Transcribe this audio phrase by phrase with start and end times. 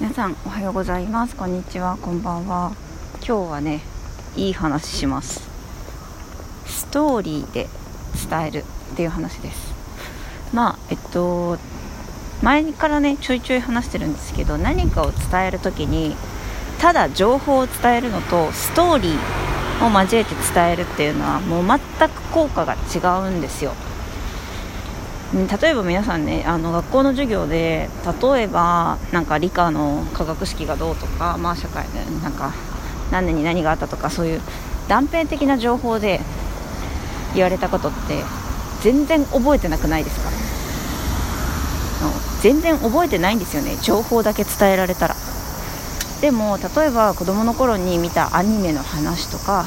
[0.00, 1.36] 皆さんおはようございます。
[1.36, 1.98] こんにちは。
[2.00, 2.72] こんばんは。
[3.16, 3.82] 今日はね
[4.34, 5.42] いい話します。
[6.64, 7.68] ストーリーで
[8.30, 9.74] 伝えるっていう話です。
[10.54, 11.58] まあえっと
[12.42, 16.16] 前からねちょいちょい話してるんですけど何かを伝える時に
[16.80, 23.74] ただ情報を伝えるのとストーリーを交えて伝えるっていうのはもう全く効果が違うんですよ。
[25.32, 27.88] 例えば皆さんねあの学校の授業で
[28.20, 32.52] 例えばなんか理科の化学式がどうとか、まあ、社会でなんか
[33.12, 34.40] 何年に何があったとかそういう
[34.88, 36.20] 断片的な情報で
[37.34, 38.24] 言われたことって
[38.82, 40.30] 全然覚えてなくないですか？
[42.42, 45.14] 全然覚えてないんですよね情報だけ伝えられたら。
[46.22, 49.66] でも例えば子供の頃に見たアニメの話とか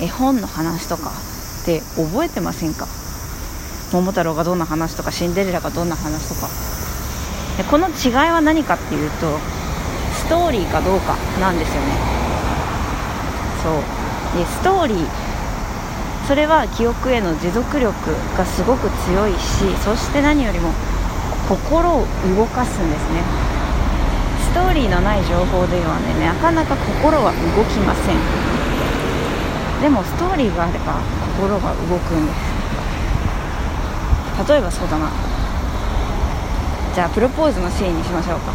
[0.00, 1.12] 絵本の話とか
[1.62, 2.88] って覚えてませんか？
[3.92, 6.48] 桃太郎がどんな話とかシンデレラがどんな話とか。
[7.56, 9.38] でこの違いは何かっていうと
[10.14, 11.88] ストーリーかどうかなんですよね。
[13.62, 13.74] そう。
[14.38, 15.06] でストーリー
[16.28, 17.92] それは記憶への持続力
[18.38, 20.70] がすごく強いしそして何よりも
[21.48, 22.06] 心を
[22.36, 23.24] 動かすんですね。
[24.40, 28.16] ストーリーのない情報ではねなかなか心は動きません。
[29.82, 31.00] でもストーリーがあれば
[31.38, 32.59] 心が動くんです。
[34.48, 35.10] 例えばそうだな。
[36.94, 38.52] じゃあプロポーズのシーンにしましょうか。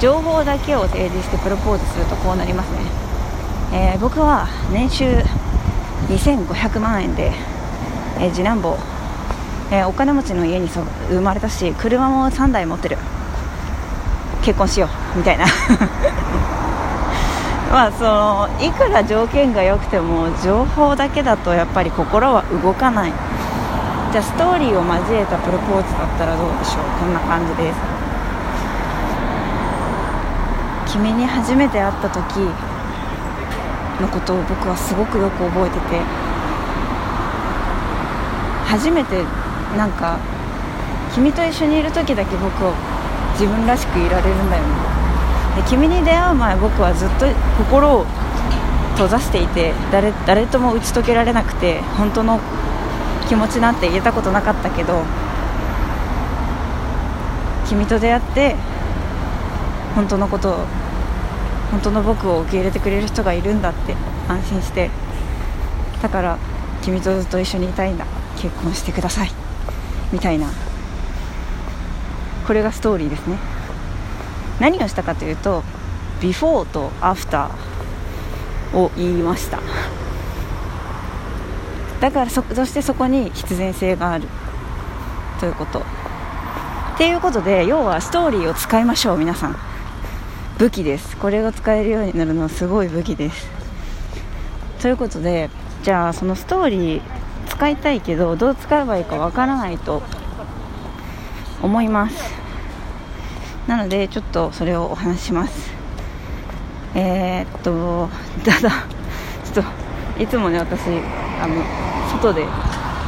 [0.00, 2.78] 情報だけを提示してプロポーズするとこうなりますね、
[3.72, 5.04] えー、僕は年収
[6.08, 7.30] 2500万円で、
[8.18, 8.78] えー、次男坊、
[9.70, 12.98] えー、お金持ちの家に生まれたし車も3台持ってる。
[14.42, 15.46] 結婚しようみたいな。
[17.70, 23.12] まあそのいくら条件が良くても情報だけだとやっぱり心は動かない。
[24.12, 26.84] じゃあストーリーを交えたプロポーズだったらどうでしょう？
[27.00, 27.80] こんな感じです。
[30.92, 32.20] 君に初めて会った時
[34.00, 36.00] のことを僕はすごくよく覚えてて
[38.68, 39.24] 初めて
[39.78, 40.18] なんか
[41.14, 42.74] 君と一緒にいる時だけ僕は
[43.40, 44.68] 自分らしくいられるんだよね。
[45.56, 47.24] で君に出会う前僕はずっと
[47.56, 48.04] 心を
[48.92, 52.40] 閉ざしていて誰誰とも打ち解けられなくて本当の
[53.32, 55.02] 気持ちなんて言えたことなかったけど
[57.66, 58.56] 君と出会って
[59.94, 60.66] 本当のことを
[61.70, 63.96] 本当の僕を受け入れてくれる人がいるんだって
[64.28, 64.90] 安心して。
[66.02, 66.38] だから
[66.82, 68.04] 君とずっと一緒にいたいんだ。
[68.36, 69.32] 結婚してください。
[70.12, 70.50] みたいな。
[72.46, 73.38] これがストーリーですね。
[74.60, 75.64] 何をしたかというと
[76.20, 79.58] ビフォーとアフターを言いました。
[82.02, 84.24] だからそそしてそこに必然性がある。
[85.38, 85.78] ということ。
[85.78, 85.82] っ
[86.98, 89.56] ていうことで要はストーリーを使いましょう皆さん。
[90.58, 91.16] 武器です。
[91.16, 93.48] これが使えるようになるのはすごい武器です。
[94.80, 95.48] ということで
[95.84, 97.02] じゃあそのストーリー
[97.46, 100.02] 使いたいけどどう使えばいいかわからないと
[101.62, 102.34] 思います。
[103.68, 105.70] なのでちょっとそれをお話します。
[106.96, 108.08] えー、っと
[108.44, 108.70] ただ
[109.54, 109.64] ちょっ
[110.16, 110.80] といつもね私
[111.40, 112.46] あの外で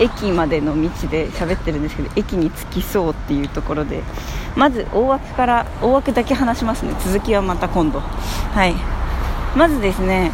[0.00, 4.02] 駅までの道で喋ってるんですけど駅に着きそうっていうところで
[4.56, 6.94] まず大枠から大枠だけ話しますね。
[7.04, 8.00] 続きはまた今度。
[8.00, 8.74] はい。
[9.56, 10.32] まずですね、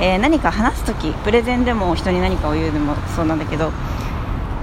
[0.00, 3.70] えー、何か話す時プレゼンでも人に何かを言うでもそうなんだけど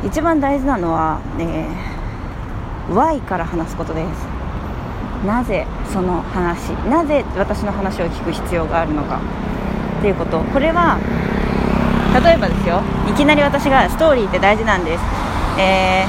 [0.03, 5.25] 一番大事なのは、えー、Y から話すことです。
[5.25, 9.21] なぜその話なぜ私の話を聞く必要があるのか
[9.99, 10.39] っていうこと。
[10.39, 10.99] これは
[12.13, 15.03] 例えばですよいきなり私がストーリーって大事なんです、
[15.59, 16.05] え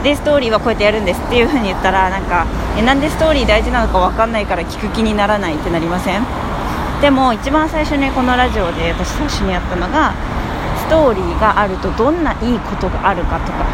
[0.00, 2.46] ー、でストーリーはこうやってやるんですっていう風に言ったらなんか
[2.76, 6.22] えなんでストーリー大事なのか分かんないから聞く気にならないってなりません？
[7.00, 10.12] でも一番最初にこのラジオで私最初にやったのが
[10.76, 13.64] ストーリーがあるとどんないいことがあるかとか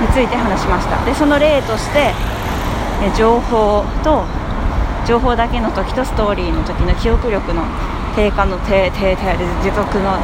[0.00, 1.04] について話しました。
[1.04, 2.12] でその例として
[3.16, 4.24] 情報と
[5.06, 7.62] 情報だけの時とストーリーの時の記憶力の
[8.16, 10.16] 低下の低低低持続の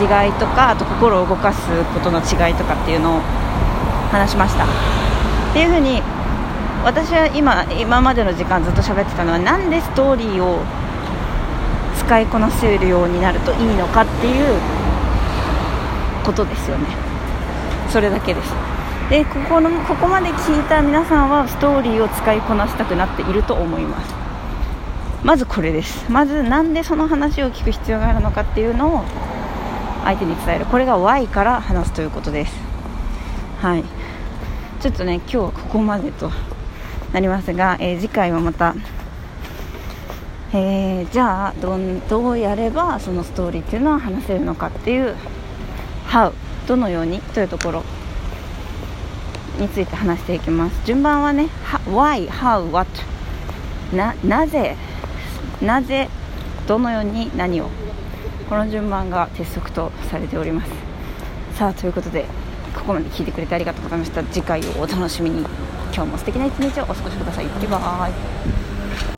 [0.00, 3.20] 違いとかあと心を動かすことの違いとかっていうのを
[4.10, 4.64] 話しました。
[4.64, 4.68] っ
[5.52, 6.02] ていうふうに
[6.84, 10.60] 私は今今までの時間ずっと喋ってたのはなんでストーリーを
[11.98, 14.58] 使いこなせるようになるといいのかっていう
[16.24, 16.86] ことですよね。
[17.88, 18.54] それだけです。
[19.10, 24.19] でここのここまで聞いた皆さんはストーリーを使いこなしたくなっていると思います。
[25.22, 26.10] まずこれです。
[26.10, 29.04] まずなんでその話を聞く必要があるのかっていうのを
[30.04, 30.64] 相手に伝える。
[30.66, 32.54] これが Y から話すということです。
[33.60, 33.84] はい。
[34.80, 36.30] ちょっとね今日はここまでと
[37.12, 38.74] なりますが、えー、次回はまた、
[40.54, 45.16] えー、じゃあどんどうやればそのストーリーっていうのは話せるのかっていう
[46.08, 46.32] How
[46.66, 47.84] どのようにというところ
[49.58, 50.86] について話していきます。
[50.86, 51.50] 順番はね
[51.84, 52.90] Why, How, What
[53.94, 54.76] ななぜ
[55.62, 56.08] なぜ
[56.66, 57.68] どのように何を
[58.48, 60.70] この順番が鉄則とされております。
[61.54, 62.24] さあということで
[62.74, 64.22] ここまで聞いてくれてありがとうございました。
[64.24, 65.44] 次回をお楽しみに。
[65.92, 67.46] 今日も素敵な一日をお過ごしください。
[67.46, 68.59] バイバイ。